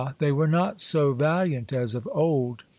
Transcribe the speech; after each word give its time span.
they 0.17 0.31
were 0.31 0.47
not 0.47 0.79
so 0.79 1.13
vahant 1.13 1.71
as 1.71 1.93
of 1.93 2.09
old. 2.11 2.63